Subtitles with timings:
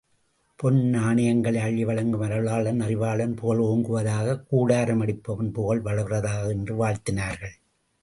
[0.59, 4.37] பொன் நாணயங்களை அள்ளி வழங்கும் அருளாளன் அறிவாளன் புகழ் ஓங்குவதாக!
[4.51, 6.49] கூடாரமடிப்பவன் புகழ் வளர்வதாக!
[6.49, 7.55] என்று வாழ்த்தினார்கள்.